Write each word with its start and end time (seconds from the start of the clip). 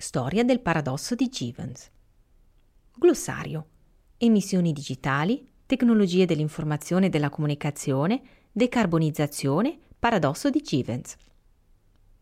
Storia 0.00 0.44
del 0.44 0.60
paradosso 0.60 1.16
di 1.16 1.26
Givens. 1.28 1.90
Glossario. 2.94 3.66
Emissioni 4.16 4.72
digitali, 4.72 5.44
tecnologie 5.66 6.24
dell'informazione 6.24 7.06
e 7.06 7.08
della 7.08 7.30
comunicazione, 7.30 8.22
decarbonizzazione, 8.52 9.76
paradosso 9.98 10.50
di 10.50 10.60
Givens. 10.60 11.16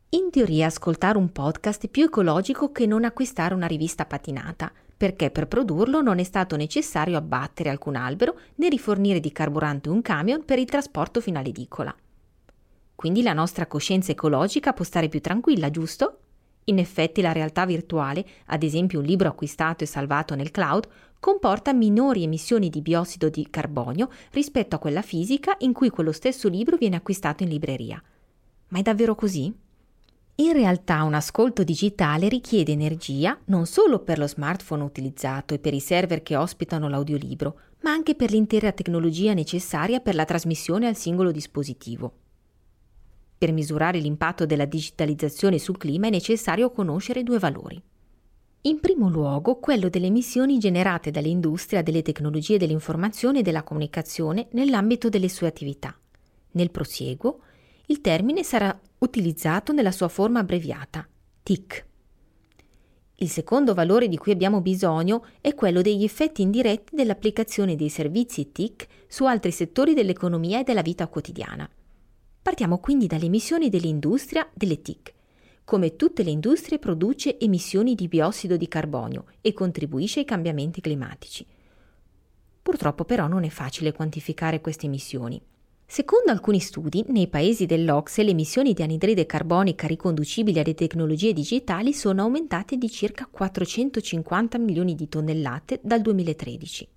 In 0.08 0.30
teoria 0.30 0.68
ascoltare 0.68 1.18
un 1.18 1.30
podcast 1.30 1.84
è 1.84 1.88
più 1.88 2.04
ecologico 2.04 2.72
che 2.72 2.86
non 2.86 3.04
acquistare 3.04 3.52
una 3.52 3.66
rivista 3.66 4.06
patinata, 4.06 4.72
perché 4.96 5.30
per 5.30 5.46
produrlo 5.46 6.00
non 6.00 6.18
è 6.18 6.24
stato 6.24 6.56
necessario 6.56 7.18
abbattere 7.18 7.68
alcun 7.68 7.96
albero 7.96 8.40
né 8.54 8.70
rifornire 8.70 9.20
di 9.20 9.32
carburante 9.32 9.90
un 9.90 10.00
camion 10.00 10.46
per 10.46 10.58
il 10.58 10.64
trasporto 10.64 11.20
fino 11.20 11.38
all'edicola. 11.38 11.94
Quindi 12.94 13.20
la 13.20 13.34
nostra 13.34 13.66
coscienza 13.66 14.12
ecologica 14.12 14.72
può 14.72 14.82
stare 14.82 15.10
più 15.10 15.20
tranquilla, 15.20 15.70
giusto? 15.70 16.20
In 16.68 16.78
effetti 16.78 17.20
la 17.20 17.32
realtà 17.32 17.64
virtuale, 17.64 18.26
ad 18.46 18.62
esempio 18.64 18.98
un 18.98 19.04
libro 19.04 19.28
acquistato 19.28 19.84
e 19.84 19.86
salvato 19.86 20.34
nel 20.34 20.50
cloud, 20.50 20.88
comporta 21.20 21.72
minori 21.72 22.24
emissioni 22.24 22.70
di 22.70 22.82
biossido 22.82 23.28
di 23.28 23.46
carbonio 23.48 24.10
rispetto 24.32 24.74
a 24.74 24.78
quella 24.78 25.02
fisica 25.02 25.54
in 25.60 25.72
cui 25.72 25.90
quello 25.90 26.10
stesso 26.10 26.48
libro 26.48 26.76
viene 26.76 26.96
acquistato 26.96 27.44
in 27.44 27.50
libreria. 27.50 28.02
Ma 28.68 28.80
è 28.80 28.82
davvero 28.82 29.14
così? 29.14 29.54
In 30.38 30.52
realtà 30.52 31.04
un 31.04 31.14
ascolto 31.14 31.62
digitale 31.62 32.28
richiede 32.28 32.72
energia 32.72 33.38
non 33.46 33.66
solo 33.66 34.00
per 34.00 34.18
lo 34.18 34.26
smartphone 34.26 34.82
utilizzato 34.82 35.54
e 35.54 35.58
per 35.60 35.72
i 35.72 35.80
server 35.80 36.22
che 36.22 36.36
ospitano 36.36 36.88
l'audiolibro, 36.88 37.58
ma 37.82 37.92
anche 37.92 38.16
per 38.16 38.30
l'intera 38.32 38.72
tecnologia 38.72 39.32
necessaria 39.34 40.00
per 40.00 40.16
la 40.16 40.24
trasmissione 40.24 40.88
al 40.88 40.96
singolo 40.96 41.30
dispositivo. 41.30 42.12
Per 43.38 43.52
misurare 43.52 43.98
l'impatto 43.98 44.46
della 44.46 44.64
digitalizzazione 44.64 45.58
sul 45.58 45.76
clima 45.76 46.06
è 46.06 46.10
necessario 46.10 46.70
conoscere 46.70 47.22
due 47.22 47.38
valori. 47.38 47.82
In 48.62 48.80
primo 48.80 49.08
luogo 49.08 49.60
quello 49.60 49.88
delle 49.88 50.06
emissioni 50.06 50.58
generate 50.58 51.10
dall'industria 51.10 51.82
delle 51.82 52.02
tecnologie 52.02 52.58
dell'informazione 52.58 53.40
e 53.40 53.42
della 53.42 53.62
comunicazione 53.62 54.48
nell'ambito 54.52 55.08
delle 55.08 55.28
sue 55.28 55.46
attività. 55.46 55.96
Nel 56.52 56.70
prosieguo, 56.70 57.40
il 57.86 58.00
termine 58.00 58.42
sarà 58.42 58.76
utilizzato 58.98 59.72
nella 59.72 59.92
sua 59.92 60.08
forma 60.08 60.40
abbreviata, 60.40 61.06
TIC. 61.42 61.86
Il 63.16 63.28
secondo 63.28 63.72
valore 63.72 64.08
di 64.08 64.16
cui 64.16 64.32
abbiamo 64.32 64.60
bisogno 64.60 65.26
è 65.40 65.54
quello 65.54 65.80
degli 65.80 66.02
effetti 66.02 66.42
indiretti 66.42 66.96
dell'applicazione 66.96 67.76
dei 67.76 67.88
servizi 67.88 68.50
TIC 68.50 68.86
su 69.06 69.26
altri 69.26 69.52
settori 69.52 69.94
dell'economia 69.94 70.60
e 70.60 70.64
della 70.64 70.82
vita 70.82 71.06
quotidiana. 71.06 71.70
Partiamo 72.46 72.78
quindi 72.78 73.08
dalle 73.08 73.24
emissioni 73.24 73.68
dell'industria 73.68 74.48
delle 74.54 74.80
TIC. 74.80 75.12
Come 75.64 75.96
tutte 75.96 76.22
le 76.22 76.30
industrie 76.30 76.78
produce 76.78 77.40
emissioni 77.40 77.96
di 77.96 78.06
biossido 78.06 78.56
di 78.56 78.68
carbonio 78.68 79.24
e 79.40 79.52
contribuisce 79.52 80.20
ai 80.20 80.24
cambiamenti 80.24 80.80
climatici. 80.80 81.44
Purtroppo 82.62 83.04
però 83.04 83.26
non 83.26 83.42
è 83.42 83.48
facile 83.48 83.90
quantificare 83.90 84.60
queste 84.60 84.86
emissioni. 84.86 85.42
Secondo 85.84 86.30
alcuni 86.30 86.60
studi, 86.60 87.04
nei 87.08 87.26
paesi 87.26 87.66
dell'Ocse 87.66 88.22
le 88.22 88.30
emissioni 88.30 88.74
di 88.74 88.82
anidride 88.82 89.26
carbonica 89.26 89.88
riconducibili 89.88 90.60
alle 90.60 90.74
tecnologie 90.74 91.32
digitali 91.32 91.92
sono 91.92 92.22
aumentate 92.22 92.76
di 92.76 92.88
circa 92.88 93.26
450 93.28 94.56
milioni 94.58 94.94
di 94.94 95.08
tonnellate 95.08 95.80
dal 95.82 96.00
2013. 96.00 96.88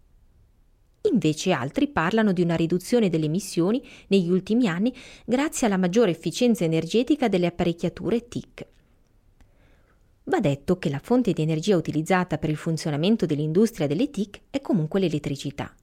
Invece 1.04 1.52
altri 1.52 1.88
parlano 1.88 2.34
di 2.34 2.42
una 2.42 2.56
riduzione 2.56 3.10
delle 3.10 3.26
emissioni 3.26 3.82
negli 4.08 4.30
ultimi 4.30 4.68
anni 4.68 4.94
grazie 5.26 5.68
alla 5.68 5.78
maggiore 5.78 6.12
efficienza 6.12 6.64
energetica 6.64 7.28
delle 7.28 7.48
apparecchiature 7.48 8.28
TIC. 8.28 8.68
Va 10.26 10.40
detto 10.40 10.78
che 10.78 10.90
la 10.90 11.00
fonte 11.00 11.32
di 11.32 11.42
energia 11.42 11.78
utilizzata 11.78 12.38
per 12.38 12.50
il 12.50 12.58
funzionamento 12.58 13.26
dell'industria 13.26 13.88
delle 13.88 14.10
TIC 14.10 14.42
è 14.50 14.62
comunque 14.62 15.00
l'elettricità 15.00 15.74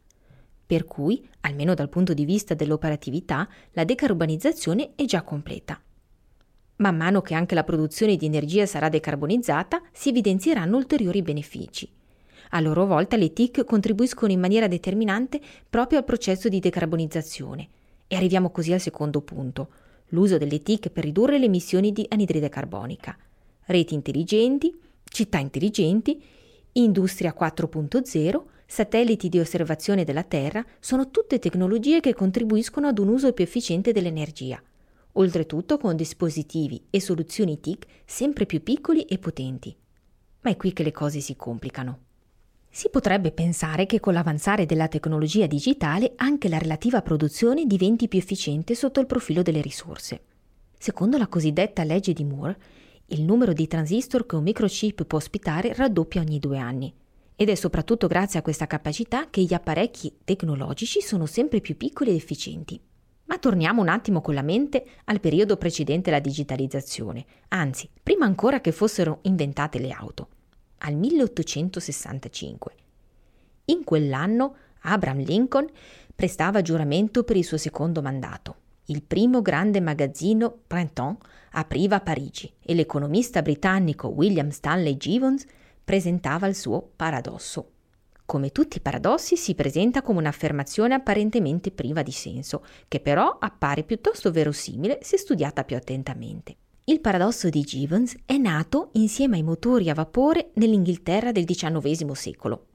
per 0.66 0.84
cui, 0.84 1.26
almeno 1.42 1.74
dal 1.74 1.88
punto 1.88 2.12
di 2.12 2.24
vista 2.24 2.54
dell'operatività, 2.54 3.48
la 3.70 3.84
decarbonizzazione 3.84 4.92
è 4.96 5.04
già 5.04 5.22
completa. 5.22 5.80
Man 6.78 6.96
mano 6.96 7.22
che 7.22 7.34
anche 7.34 7.54
la 7.54 7.62
produzione 7.62 8.16
di 8.16 8.26
energia 8.26 8.66
sarà 8.66 8.88
decarbonizzata, 8.88 9.80
si 9.92 10.08
evidenzieranno 10.08 10.76
ulteriori 10.76 11.22
benefici. 11.22 11.88
A 12.50 12.60
loro 12.60 12.86
volta 12.86 13.16
le 13.16 13.32
TIC 13.32 13.64
contribuiscono 13.64 14.32
in 14.32 14.40
maniera 14.40 14.68
determinante 14.68 15.40
proprio 15.68 15.98
al 15.98 16.04
processo 16.04 16.48
di 16.48 16.60
decarbonizzazione. 16.60 17.68
E 18.06 18.16
arriviamo 18.16 18.50
così 18.50 18.72
al 18.72 18.80
secondo 18.80 19.20
punto, 19.20 19.68
l'uso 20.08 20.38
delle 20.38 20.62
TIC 20.62 20.90
per 20.90 21.04
ridurre 21.04 21.38
le 21.38 21.46
emissioni 21.46 21.92
di 21.92 22.06
anidride 22.08 22.48
carbonica. 22.48 23.16
Reti 23.64 23.94
intelligenti, 23.94 24.72
città 25.04 25.38
intelligenti, 25.38 26.22
industria 26.72 27.34
4.0, 27.36 28.42
satelliti 28.66 29.28
di 29.28 29.40
osservazione 29.40 30.04
della 30.04 30.22
Terra 30.22 30.64
sono 30.78 31.10
tutte 31.10 31.38
tecnologie 31.38 32.00
che 32.00 32.14
contribuiscono 32.14 32.86
ad 32.86 32.98
un 32.98 33.08
uso 33.08 33.32
più 33.32 33.44
efficiente 33.44 33.92
dell'energia, 33.92 34.62
oltretutto 35.12 35.78
con 35.78 35.96
dispositivi 35.96 36.84
e 36.90 37.00
soluzioni 37.00 37.58
TIC 37.58 37.86
sempre 38.04 38.46
più 38.46 38.62
piccoli 38.62 39.02
e 39.02 39.18
potenti. 39.18 39.74
Ma 40.42 40.50
è 40.50 40.56
qui 40.56 40.72
che 40.72 40.84
le 40.84 40.92
cose 40.92 41.20
si 41.20 41.34
complicano. 41.34 42.05
Si 42.76 42.90
potrebbe 42.90 43.32
pensare 43.32 43.86
che 43.86 44.00
con 44.00 44.12
l'avanzare 44.12 44.66
della 44.66 44.86
tecnologia 44.86 45.46
digitale 45.46 46.12
anche 46.16 46.46
la 46.50 46.58
relativa 46.58 47.00
produzione 47.00 47.64
diventi 47.64 48.06
più 48.06 48.18
efficiente 48.18 48.74
sotto 48.74 49.00
il 49.00 49.06
profilo 49.06 49.40
delle 49.40 49.62
risorse. 49.62 50.20
Secondo 50.78 51.16
la 51.16 51.26
cosiddetta 51.26 51.84
legge 51.84 52.12
di 52.12 52.22
Moore, 52.22 52.58
il 53.06 53.22
numero 53.22 53.54
di 53.54 53.66
transistor 53.66 54.26
che 54.26 54.34
un 54.34 54.42
microchip 54.42 55.06
può 55.06 55.16
ospitare 55.16 55.72
raddoppia 55.72 56.20
ogni 56.20 56.38
due 56.38 56.58
anni, 56.58 56.92
ed 57.34 57.48
è 57.48 57.54
soprattutto 57.54 58.08
grazie 58.08 58.40
a 58.40 58.42
questa 58.42 58.66
capacità 58.66 59.30
che 59.30 59.40
gli 59.40 59.54
apparecchi 59.54 60.18
tecnologici 60.22 61.00
sono 61.00 61.24
sempre 61.24 61.62
più 61.62 61.78
piccoli 61.78 62.10
ed 62.10 62.16
efficienti. 62.16 62.78
Ma 63.24 63.38
torniamo 63.38 63.80
un 63.80 63.88
attimo 63.88 64.20
con 64.20 64.34
la 64.34 64.42
mente 64.42 64.84
al 65.04 65.20
periodo 65.20 65.56
precedente 65.56 66.10
alla 66.10 66.20
digitalizzazione, 66.20 67.24
anzi, 67.48 67.88
prima 68.02 68.26
ancora 68.26 68.60
che 68.60 68.70
fossero 68.70 69.20
inventate 69.22 69.78
le 69.78 69.92
auto, 69.92 70.28
al 70.78 70.94
1865. 70.94 72.72
In 73.66 73.84
quell'anno 73.84 74.56
Abraham 74.82 75.22
Lincoln 75.24 75.66
prestava 76.14 76.62
giuramento 76.62 77.24
per 77.24 77.36
il 77.36 77.44
suo 77.44 77.56
secondo 77.56 78.02
mandato. 78.02 78.64
Il 78.86 79.02
primo 79.02 79.42
grande 79.42 79.80
magazzino 79.80 80.58
Printemps 80.66 81.26
apriva 81.52 81.96
a 81.96 82.00
Parigi 82.00 82.52
e 82.62 82.74
l'economista 82.74 83.42
britannico 83.42 84.08
William 84.08 84.50
Stanley 84.50 84.96
Gibbons 84.96 85.44
presentava 85.84 86.46
il 86.46 86.54
suo 86.54 86.90
paradosso. 86.94 87.70
Come 88.24 88.50
tutti 88.50 88.78
i 88.78 88.80
paradossi 88.80 89.36
si 89.36 89.54
presenta 89.54 90.02
come 90.02 90.18
un'affermazione 90.18 90.94
apparentemente 90.94 91.70
priva 91.70 92.02
di 92.02 92.10
senso, 92.10 92.64
che 92.88 93.00
però 93.00 93.38
appare 93.38 93.84
piuttosto 93.84 94.32
verosimile 94.32 94.98
se 95.02 95.16
studiata 95.16 95.64
più 95.64 95.76
attentamente. 95.76 96.56
Il 96.88 97.00
paradosso 97.00 97.48
di 97.48 97.62
Gibbons 97.62 98.14
è 98.24 98.36
nato 98.36 98.90
insieme 98.92 99.34
ai 99.34 99.42
motori 99.42 99.90
a 99.90 99.94
vapore 99.94 100.50
nell'Inghilterra 100.54 101.32
del 101.32 101.44
XIX 101.44 102.12
secolo. 102.12 102.66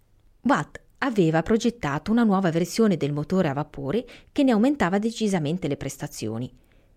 Watt 0.41 0.81
aveva 0.97 1.41
progettato 1.41 2.11
una 2.11 2.25
nuova 2.25 2.51
versione 2.51 2.97
del 2.97 3.13
motore 3.13 3.47
a 3.47 3.53
vapore 3.53 4.05
che 4.33 4.43
ne 4.43 4.51
aumentava 4.51 4.99
decisamente 4.99 5.69
le 5.69 5.77
prestazioni. 5.77 6.51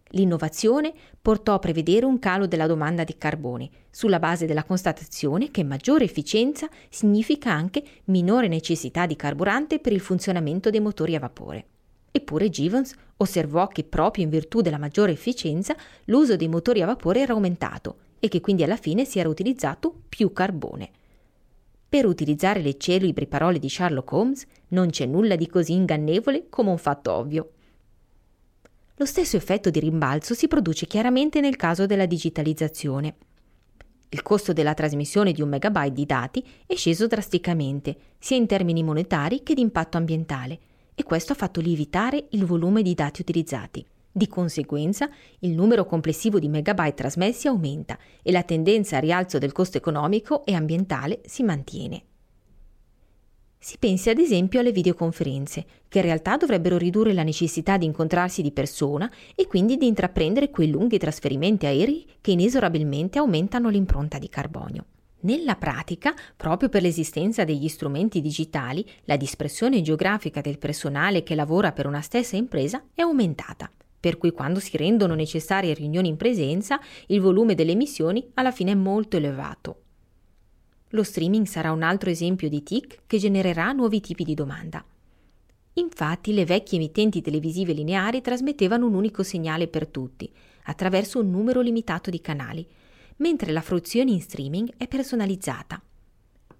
L'innovazione 0.08 0.92
portò 1.22 1.54
a 1.54 1.60
prevedere 1.60 2.04
un 2.04 2.18
calo 2.18 2.48
della 2.48 2.66
domanda 2.66 3.04
di 3.04 3.16
carbone, 3.16 3.70
sulla 3.90 4.18
base 4.18 4.46
della 4.46 4.64
constatazione 4.64 5.52
che 5.52 5.62
maggiore 5.62 6.02
efficienza 6.02 6.68
significa 6.90 7.52
anche 7.52 7.84
minore 8.06 8.48
necessità 8.48 9.06
di 9.06 9.14
carburante 9.14 9.78
per 9.78 9.92
il 9.92 10.00
funzionamento 10.00 10.68
dei 10.68 10.80
motori 10.80 11.14
a 11.14 11.20
vapore. 11.20 11.66
Eppure 12.24 12.48
Givens 12.48 12.94
osservò 13.18 13.68
che 13.68 13.84
proprio 13.84 14.24
in 14.24 14.30
virtù 14.30 14.62
della 14.62 14.78
maggiore 14.78 15.12
efficienza 15.12 15.76
l'uso 16.06 16.36
dei 16.36 16.48
motori 16.48 16.80
a 16.80 16.86
vapore 16.86 17.20
era 17.20 17.34
aumentato 17.34 17.96
e 18.18 18.28
che 18.28 18.40
quindi 18.40 18.62
alla 18.62 18.78
fine 18.78 19.04
si 19.04 19.18
era 19.18 19.28
utilizzato 19.28 19.94
più 20.08 20.32
carbone. 20.32 20.88
Per 21.86 22.06
utilizzare 22.06 22.62
le 22.62 22.78
celebri 22.78 23.26
parole 23.26 23.58
di 23.58 23.68
Sherlock 23.68 24.10
Holmes, 24.10 24.46
non 24.68 24.88
c'è 24.88 25.04
nulla 25.04 25.36
di 25.36 25.46
così 25.46 25.74
ingannevole 25.74 26.46
come 26.48 26.70
un 26.70 26.78
fatto 26.78 27.12
ovvio. 27.12 27.50
Lo 28.94 29.04
stesso 29.04 29.36
effetto 29.36 29.68
di 29.68 29.80
rimbalzo 29.80 30.32
si 30.32 30.48
produce 30.48 30.86
chiaramente 30.86 31.40
nel 31.40 31.56
caso 31.56 31.84
della 31.84 32.06
digitalizzazione. 32.06 33.16
Il 34.08 34.22
costo 34.22 34.54
della 34.54 34.72
trasmissione 34.72 35.32
di 35.32 35.42
un 35.42 35.50
megabyte 35.50 35.92
di 35.92 36.06
dati 36.06 36.42
è 36.64 36.74
sceso 36.74 37.06
drasticamente, 37.06 37.94
sia 38.18 38.38
in 38.38 38.46
termini 38.46 38.82
monetari 38.82 39.42
che 39.42 39.52
di 39.52 39.60
impatto 39.60 39.98
ambientale, 39.98 40.58
e 40.94 41.02
questo 41.02 41.32
ha 41.32 41.36
fatto 41.36 41.60
lievitare 41.60 42.26
il 42.30 42.44
volume 42.44 42.82
di 42.82 42.94
dati 42.94 43.20
utilizzati. 43.20 43.84
Di 44.16 44.28
conseguenza, 44.28 45.08
il 45.40 45.50
numero 45.50 45.86
complessivo 45.86 46.38
di 46.38 46.48
megabyte 46.48 46.94
trasmessi 46.94 47.48
aumenta 47.48 47.98
e 48.22 48.30
la 48.30 48.44
tendenza 48.44 48.96
al 48.96 49.02
rialzo 49.02 49.38
del 49.38 49.50
costo 49.50 49.76
economico 49.76 50.44
e 50.44 50.54
ambientale 50.54 51.20
si 51.24 51.42
mantiene. 51.42 52.04
Si 53.58 53.76
pensi 53.78 54.10
ad 54.10 54.18
esempio 54.18 54.60
alle 54.60 54.72
videoconferenze, 54.72 55.64
che 55.88 55.98
in 55.98 56.04
realtà 56.04 56.36
dovrebbero 56.36 56.76
ridurre 56.76 57.12
la 57.12 57.22
necessità 57.22 57.76
di 57.76 57.86
incontrarsi 57.86 58.40
di 58.42 58.52
persona 58.52 59.10
e 59.34 59.46
quindi 59.46 59.78
di 59.78 59.86
intraprendere 59.86 60.50
quei 60.50 60.70
lunghi 60.70 60.98
trasferimenti 60.98 61.66
aerei 61.66 62.06
che 62.20 62.32
inesorabilmente 62.32 63.18
aumentano 63.18 63.68
l'impronta 63.68 64.18
di 64.18 64.28
carbonio. 64.28 64.84
Nella 65.24 65.56
pratica, 65.56 66.14
proprio 66.36 66.68
per 66.68 66.82
l'esistenza 66.82 67.44
degli 67.44 67.68
strumenti 67.68 68.20
digitali, 68.20 68.86
la 69.04 69.16
dispersione 69.16 69.80
geografica 69.80 70.42
del 70.42 70.58
personale 70.58 71.22
che 71.22 71.34
lavora 71.34 71.72
per 71.72 71.86
una 71.86 72.02
stessa 72.02 72.36
impresa 72.36 72.84
è 72.92 73.00
aumentata, 73.00 73.70
per 73.98 74.18
cui 74.18 74.32
quando 74.32 74.60
si 74.60 74.76
rendono 74.76 75.14
necessarie 75.14 75.72
riunioni 75.72 76.08
in 76.08 76.16
presenza, 76.16 76.78
il 77.06 77.22
volume 77.22 77.54
delle 77.54 77.72
emissioni 77.72 78.32
alla 78.34 78.50
fine 78.50 78.72
è 78.72 78.74
molto 78.74 79.16
elevato. 79.16 79.80
Lo 80.88 81.02
streaming 81.02 81.46
sarà 81.46 81.72
un 81.72 81.82
altro 81.82 82.10
esempio 82.10 82.50
di 82.50 82.62
TIC 82.62 82.98
che 83.06 83.16
genererà 83.16 83.72
nuovi 83.72 84.00
tipi 84.00 84.24
di 84.24 84.34
domanda. 84.34 84.84
Infatti 85.76 86.34
le 86.34 86.44
vecchie 86.44 86.76
emittenti 86.76 87.22
televisive 87.22 87.72
lineari 87.72 88.20
trasmettevano 88.20 88.86
un 88.86 88.94
unico 88.94 89.22
segnale 89.22 89.68
per 89.68 89.88
tutti, 89.88 90.30
attraverso 90.64 91.18
un 91.18 91.30
numero 91.30 91.62
limitato 91.62 92.10
di 92.10 92.20
canali, 92.20 92.68
mentre 93.16 93.52
la 93.52 93.60
fruizione 93.60 94.10
in 94.10 94.20
streaming 94.20 94.72
è 94.76 94.88
personalizzata. 94.88 95.80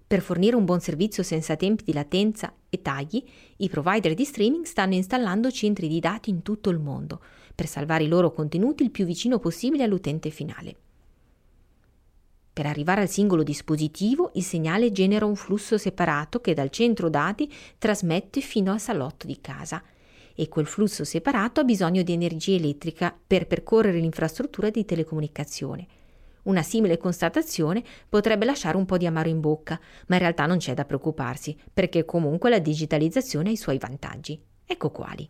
Per 0.07 0.21
fornire 0.21 0.55
un 0.55 0.65
buon 0.65 0.81
servizio 0.81 1.23
senza 1.23 1.55
tempi 1.55 1.83
di 1.83 1.93
latenza 1.93 2.53
e 2.69 2.81
tagli, 2.81 3.23
i 3.57 3.69
provider 3.69 4.13
di 4.13 4.23
streaming 4.23 4.65
stanno 4.65 4.93
installando 4.93 5.49
centri 5.49 5.87
di 5.87 5.99
dati 5.99 6.29
in 6.29 6.43
tutto 6.43 6.69
il 6.69 6.79
mondo 6.79 7.21
per 7.55 7.67
salvare 7.67 8.03
i 8.03 8.07
loro 8.07 8.31
contenuti 8.31 8.83
il 8.83 8.91
più 8.91 9.05
vicino 9.05 9.39
possibile 9.39 9.83
all'utente 9.83 10.29
finale. 10.29 10.75
Per 12.53 12.65
arrivare 12.65 13.01
al 13.01 13.09
singolo 13.09 13.43
dispositivo, 13.43 14.31
il 14.35 14.43
segnale 14.43 14.91
genera 14.91 15.25
un 15.25 15.35
flusso 15.35 15.77
separato 15.77 16.39
che 16.39 16.53
dal 16.53 16.69
centro 16.69 17.09
dati 17.09 17.51
trasmette 17.77 18.39
fino 18.41 18.71
al 18.71 18.79
salotto 18.79 19.27
di 19.27 19.41
casa 19.41 19.83
e 20.33 20.47
quel 20.47 20.65
flusso 20.65 21.03
separato 21.03 21.61
ha 21.61 21.63
bisogno 21.63 22.03
di 22.03 22.13
energia 22.13 22.55
elettrica 22.55 23.17
per 23.25 23.47
percorrere 23.47 23.99
l'infrastruttura 23.99 24.69
di 24.69 24.85
telecomunicazione. 24.85 25.87
Una 26.45 26.61
simile 26.61 26.97
constatazione 26.97 27.83
potrebbe 28.07 28.45
lasciare 28.45 28.77
un 28.77 28.85
po' 28.85 28.97
di 28.97 29.05
amaro 29.05 29.29
in 29.29 29.39
bocca, 29.39 29.79
ma 30.07 30.15
in 30.15 30.21
realtà 30.21 30.45
non 30.45 30.57
c'è 30.57 30.73
da 30.73 30.85
preoccuparsi, 30.85 31.57
perché 31.73 32.05
comunque 32.05 32.49
la 32.49 32.59
digitalizzazione 32.59 33.49
ha 33.49 33.53
i 33.53 33.57
suoi 33.57 33.79
vantaggi. 33.79 34.39
Ecco 34.63 34.91
quali. 34.91 35.27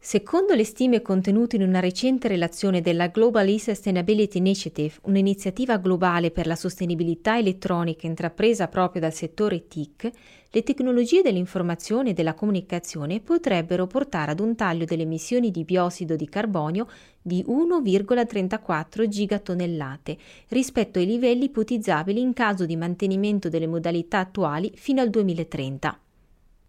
Secondo 0.00 0.54
le 0.54 0.62
stime 0.62 1.02
contenute 1.02 1.56
in 1.56 1.62
una 1.62 1.80
recente 1.80 2.28
relazione 2.28 2.80
della 2.80 3.08
Global 3.08 3.48
E-Sustainability 3.48 4.38
Initiative, 4.38 4.94
un'iniziativa 5.02 5.76
globale 5.76 6.30
per 6.30 6.46
la 6.46 6.54
sostenibilità 6.54 7.36
elettronica 7.36 8.06
intrapresa 8.06 8.68
proprio 8.68 9.02
dal 9.02 9.12
settore 9.12 9.66
TIC, 9.66 10.10
le 10.50 10.62
tecnologie 10.62 11.20
dell'informazione 11.20 12.10
e 12.10 12.12
della 12.14 12.34
comunicazione 12.34 13.20
potrebbero 13.20 13.88
portare 13.88 14.30
ad 14.30 14.40
un 14.40 14.54
taglio 14.54 14.84
delle 14.84 15.02
emissioni 15.02 15.50
di 15.50 15.64
biossido 15.64 16.14
di 16.14 16.28
carbonio 16.28 16.86
di 17.20 17.44
1,34 17.46 19.08
gigatonnellate 19.08 20.16
rispetto 20.50 21.00
ai 21.00 21.06
livelli 21.06 21.46
ipotizzabili 21.46 22.20
in 22.20 22.32
caso 22.34 22.64
di 22.66 22.76
mantenimento 22.76 23.48
delle 23.48 23.66
modalità 23.66 24.20
attuali 24.20 24.70
fino 24.76 25.02
al 25.02 25.10
2030. 25.10 26.00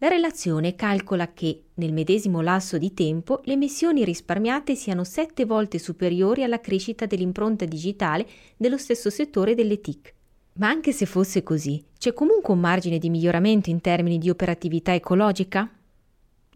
La 0.01 0.07
relazione 0.07 0.75
calcola 0.75 1.33
che, 1.33 1.63
nel 1.73 1.91
medesimo 1.91 2.39
lasso 2.39 2.77
di 2.77 2.93
tempo, 2.93 3.41
le 3.43 3.53
emissioni 3.53 4.05
risparmiate 4.05 4.73
siano 4.73 5.03
sette 5.03 5.43
volte 5.43 5.77
superiori 5.77 6.41
alla 6.41 6.61
crescita 6.61 7.05
dell'impronta 7.05 7.65
digitale 7.65 8.25
dello 8.55 8.77
stesso 8.77 9.09
settore 9.09 9.55
delle 9.55 9.81
TIC. 9.81 10.13
Ma 10.53 10.69
anche 10.69 10.93
se 10.93 11.05
fosse 11.05 11.43
così, 11.43 11.83
c'è 11.97 12.13
comunque 12.13 12.53
un 12.53 12.61
margine 12.61 12.97
di 12.97 13.09
miglioramento 13.09 13.69
in 13.69 13.81
termini 13.81 14.17
di 14.17 14.29
operatività 14.29 14.93
ecologica? 14.93 15.69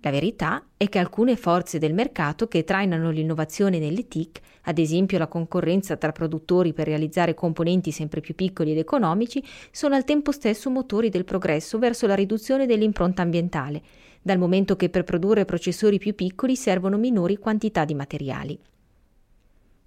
La 0.06 0.12
verità 0.12 0.66
è 0.76 0.90
che 0.90 1.00
alcune 1.00 1.38
forze 1.38 1.80
del 1.80 1.94
mercato 1.94 2.50
che 2.50 2.66
trainano 2.66 3.10
l'innovazione 3.10 3.80
nelle 3.80 4.10
TIC, 4.10 4.42
ad 4.64 4.78
esempio 4.78 5.18
la 5.18 5.28
concorrenza 5.28 5.96
tra 5.96 6.12
produttori 6.12 6.74
per 6.74 6.88
realizzare 6.88 7.34
componenti 7.34 7.90
sempre 7.92 8.20
più 8.20 8.36
piccoli 8.36 8.72
ed 8.72 8.80
economici, 8.80 9.42
sono 9.72 9.96
al 9.96 10.04
tempo 10.04 10.34
stesso 10.34 10.70
motori 10.70 11.08
del 11.08 11.24
progresso 11.24 11.80
verso 11.80 12.06
la 12.06 12.16
riduzione 12.16 12.66
dell'impronta 12.66 13.22
ambientale, 13.22 13.82
dal 14.22 14.38
momento 14.38 14.76
che 14.76 14.90
per 14.90 15.06
produrre 15.06 15.46
processori 15.46 16.00
più 16.00 16.14
piccoli 16.16 16.58
servono 16.58 16.98
minori 16.98 17.38
quantità 17.38 17.86
di 17.86 17.96
materiali. 17.96 18.60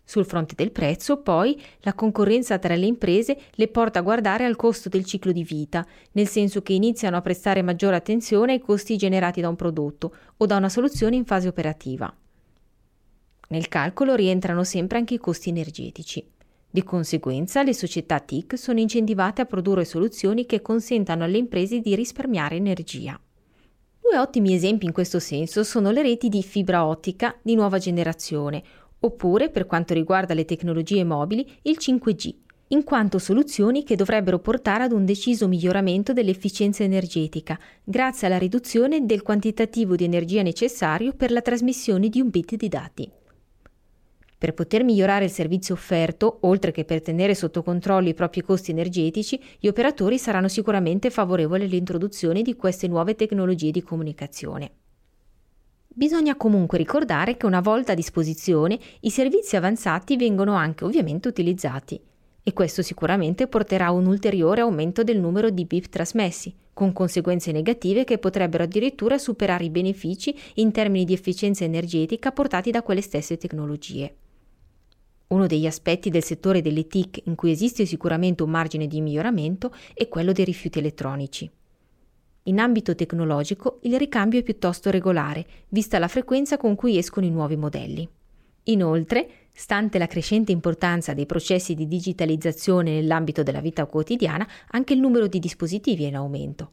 Sul 0.08 0.24
fronte 0.24 0.54
del 0.54 0.70
prezzo, 0.70 1.16
poi, 1.16 1.60
la 1.80 1.92
concorrenza 1.92 2.60
tra 2.60 2.76
le 2.76 2.86
imprese 2.86 3.36
le 3.54 3.66
porta 3.66 3.98
a 3.98 4.02
guardare 4.02 4.44
al 4.44 4.54
costo 4.54 4.88
del 4.88 5.04
ciclo 5.04 5.32
di 5.32 5.42
vita, 5.42 5.84
nel 6.12 6.28
senso 6.28 6.62
che 6.62 6.74
iniziano 6.74 7.16
a 7.16 7.20
prestare 7.22 7.60
maggiore 7.60 7.96
attenzione 7.96 8.52
ai 8.52 8.60
costi 8.60 8.96
generati 8.96 9.40
da 9.40 9.48
un 9.48 9.56
prodotto 9.56 10.14
o 10.36 10.46
da 10.46 10.56
una 10.56 10.68
soluzione 10.68 11.16
in 11.16 11.24
fase 11.24 11.48
operativa. 11.48 12.14
Nel 13.48 13.66
calcolo 13.66 14.14
rientrano 14.14 14.62
sempre 14.62 14.98
anche 14.98 15.14
i 15.14 15.18
costi 15.18 15.48
energetici. 15.48 16.24
Di 16.70 16.84
conseguenza, 16.84 17.64
le 17.64 17.74
società 17.74 18.20
TIC 18.20 18.56
sono 18.56 18.78
incentivate 18.78 19.40
a 19.40 19.46
produrre 19.46 19.84
soluzioni 19.84 20.46
che 20.46 20.62
consentano 20.62 21.24
alle 21.24 21.38
imprese 21.38 21.80
di 21.80 21.96
risparmiare 21.96 22.54
energia. 22.54 23.18
Due 23.98 24.18
ottimi 24.18 24.54
esempi 24.54 24.86
in 24.86 24.92
questo 24.92 25.18
senso 25.18 25.64
sono 25.64 25.90
le 25.90 26.02
reti 26.02 26.28
di 26.28 26.40
fibra 26.44 26.86
ottica 26.86 27.36
di 27.42 27.56
nuova 27.56 27.78
generazione, 27.78 28.62
oppure, 29.06 29.50
per 29.50 29.66
quanto 29.66 29.94
riguarda 29.94 30.34
le 30.34 30.44
tecnologie 30.44 31.02
mobili, 31.04 31.46
il 31.62 31.78
5G, 31.80 32.34
in 32.68 32.82
quanto 32.82 33.18
soluzioni 33.18 33.84
che 33.84 33.96
dovrebbero 33.96 34.40
portare 34.40 34.84
ad 34.84 34.92
un 34.92 35.04
deciso 35.04 35.46
miglioramento 35.46 36.12
dell'efficienza 36.12 36.82
energetica, 36.82 37.58
grazie 37.84 38.26
alla 38.26 38.38
riduzione 38.38 39.06
del 39.06 39.22
quantitativo 39.22 39.94
di 39.94 40.04
energia 40.04 40.42
necessario 40.42 41.12
per 41.12 41.30
la 41.30 41.42
trasmissione 41.42 42.08
di 42.08 42.20
un 42.20 42.28
bit 42.28 42.56
di 42.56 42.68
dati. 42.68 43.10
Per 44.38 44.52
poter 44.52 44.84
migliorare 44.84 45.24
il 45.24 45.30
servizio 45.30 45.74
offerto, 45.74 46.38
oltre 46.42 46.70
che 46.70 46.84
per 46.84 47.00
tenere 47.00 47.34
sotto 47.34 47.62
controllo 47.62 48.08
i 48.08 48.14
propri 48.14 48.42
costi 48.42 48.70
energetici, 48.70 49.40
gli 49.58 49.68
operatori 49.68 50.18
saranno 50.18 50.48
sicuramente 50.48 51.08
favorevoli 51.08 51.64
all'introduzione 51.64 52.42
di 52.42 52.54
queste 52.54 52.86
nuove 52.86 53.14
tecnologie 53.14 53.70
di 53.70 53.82
comunicazione. 53.82 54.70
Bisogna 55.98 56.36
comunque 56.36 56.76
ricordare 56.76 57.38
che 57.38 57.46
una 57.46 57.62
volta 57.62 57.92
a 57.92 57.94
disposizione 57.94 58.78
i 59.00 59.08
servizi 59.08 59.56
avanzati 59.56 60.18
vengono 60.18 60.52
anche 60.52 60.84
ovviamente 60.84 61.26
utilizzati 61.26 61.98
e 62.42 62.52
questo 62.52 62.82
sicuramente 62.82 63.46
porterà 63.46 63.86
a 63.86 63.92
un 63.92 64.04
ulteriore 64.04 64.60
aumento 64.60 65.02
del 65.02 65.18
numero 65.18 65.48
di 65.48 65.64
BIP 65.64 65.88
trasmessi, 65.88 66.54
con 66.74 66.92
conseguenze 66.92 67.50
negative 67.50 68.04
che 68.04 68.18
potrebbero 68.18 68.64
addirittura 68.64 69.16
superare 69.16 69.64
i 69.64 69.70
benefici 69.70 70.38
in 70.56 70.70
termini 70.70 71.06
di 71.06 71.14
efficienza 71.14 71.64
energetica 71.64 72.30
portati 72.30 72.70
da 72.70 72.82
quelle 72.82 73.00
stesse 73.00 73.38
tecnologie. 73.38 74.14
Uno 75.28 75.46
degli 75.46 75.66
aspetti 75.66 76.10
del 76.10 76.22
settore 76.22 76.60
delle 76.60 76.86
TIC 76.86 77.22
in 77.24 77.34
cui 77.34 77.52
esiste 77.52 77.86
sicuramente 77.86 78.42
un 78.42 78.50
margine 78.50 78.86
di 78.86 79.00
miglioramento 79.00 79.72
è 79.94 80.08
quello 80.08 80.32
dei 80.32 80.44
rifiuti 80.44 80.78
elettronici. 80.78 81.50
In 82.48 82.60
ambito 82.60 82.94
tecnologico 82.94 83.80
il 83.82 83.98
ricambio 83.98 84.38
è 84.38 84.42
piuttosto 84.44 84.90
regolare, 84.90 85.44
vista 85.68 85.98
la 85.98 86.06
frequenza 86.06 86.56
con 86.56 86.76
cui 86.76 86.96
escono 86.96 87.26
i 87.26 87.30
nuovi 87.30 87.56
modelli. 87.56 88.08
Inoltre, 88.64 89.28
stante 89.52 89.98
la 89.98 90.06
crescente 90.06 90.52
importanza 90.52 91.12
dei 91.12 91.26
processi 91.26 91.74
di 91.74 91.88
digitalizzazione 91.88 92.92
nell'ambito 92.92 93.42
della 93.42 93.60
vita 93.60 93.86
quotidiana, 93.86 94.46
anche 94.70 94.92
il 94.92 95.00
numero 95.00 95.26
di 95.26 95.40
dispositivi 95.40 96.04
è 96.04 96.08
in 96.08 96.14
aumento. 96.14 96.70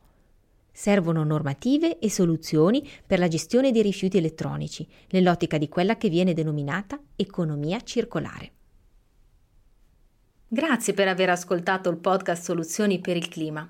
Servono 0.72 1.24
normative 1.24 1.98
e 1.98 2.10
soluzioni 2.10 2.88
per 3.06 3.18
la 3.18 3.27
gestione 3.27 3.72
dei 3.72 3.82
rifiuti 3.82 4.18
elettronici, 4.18 4.88
nell'ottica 5.10 5.58
di 5.58 5.70
quella 5.70 5.98
che 5.98 6.10
viene 6.10 6.34
denominata 6.34 7.00
economia 7.15 7.82
circolare. 7.82 8.51
Grazie 10.48 10.94
per 10.94 11.08
aver 11.08 11.32
ascoltato 11.32 11.89
il 11.89 11.98
podcast 11.98 12.44
Soluzioni 12.44 13.00
per 13.00 13.18
il 13.18 13.27
clima. 13.27 13.68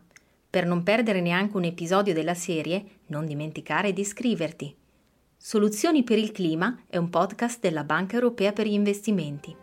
Per 0.53 0.67
non 0.67 0.83
perdere 0.83 1.19
neanche 1.19 1.57
un 1.57 1.63
episodio 1.63 2.13
della 2.13 2.35
serie, 2.35 2.99
non 3.07 3.25
dimenticare 3.25 3.91
di 3.91 4.01
iscriverti. 4.01 4.75
Soluzioni 5.35 6.03
per 6.03 6.19
il 6.19 6.31
clima 6.31 6.83
è 6.85 6.97
un 6.97 7.09
podcast 7.09 7.59
della 7.59 7.83
Banca 7.83 8.17
Europea 8.17 8.53
per 8.53 8.67
gli 8.67 8.73
investimenti. 8.73 9.62